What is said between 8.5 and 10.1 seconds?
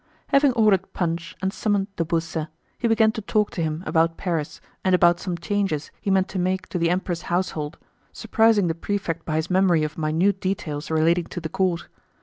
the prefect by his memory of